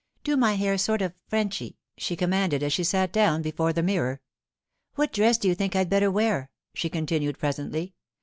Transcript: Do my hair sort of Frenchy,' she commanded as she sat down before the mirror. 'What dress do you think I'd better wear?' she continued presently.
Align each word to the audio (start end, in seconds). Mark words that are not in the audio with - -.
Do 0.23 0.35
my 0.35 0.53
hair 0.53 0.79
sort 0.79 1.03
of 1.03 1.13
Frenchy,' 1.27 1.77
she 1.95 2.15
commanded 2.15 2.63
as 2.63 2.73
she 2.73 2.83
sat 2.83 3.13
down 3.13 3.43
before 3.43 3.71
the 3.71 3.83
mirror. 3.83 4.19
'What 4.95 5.13
dress 5.13 5.37
do 5.37 5.47
you 5.47 5.53
think 5.53 5.75
I'd 5.75 5.91
better 5.91 6.09
wear?' 6.09 6.49
she 6.73 6.89
continued 6.89 7.37
presently. 7.37 7.93